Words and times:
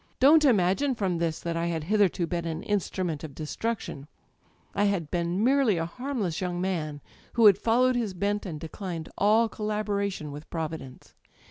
Don't 0.19 0.43
imagine 0.43 0.95
from 0.95 1.19
this 1.19 1.39
that 1.41 1.55
I 1.55 1.67
had 1.67 1.83
hitherto 1.83 2.25
been 2.25 2.45
an 2.45 2.63
instrument 2.63 3.23
of 3.23 3.35
destruc 3.35 3.77
Digitized 3.81 4.07
by 4.07 4.07
LjOOQ 4.07 4.07
IC 4.07 4.07
THE 4.07 4.07
EYES 4.07 4.07
tion. 4.07 4.07
I 4.73 4.83
had 4.85 5.11
been 5.11 5.43
merely 5.43 5.77
a 5.77 5.85
harmless 5.85 6.41
young 6.41 6.59
man» 6.59 7.01
who 7.33 7.45
had 7.45 7.59
followed 7.59 7.95
his 7.95 8.15
bent 8.15 8.47
and 8.47 8.59
declined 8.59 9.09
all 9.15 9.47
collaboration 9.47 10.31
with 10.31 10.49
Providence. 10.49 11.13